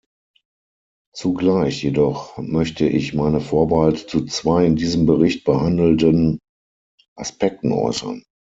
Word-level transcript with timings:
Zugleich 1.13 1.83
jedoch 1.83 2.35
möchte 2.39 2.87
ich 2.87 3.13
meine 3.13 3.39
Vorbehalte 3.39 4.07
zu 4.07 4.25
zwei 4.25 4.65
in 4.65 4.75
diesem 4.75 5.05
Bericht 5.05 5.43
behandelten 5.43 6.39
Aspekten 7.15 7.71
äußern. 7.71 8.23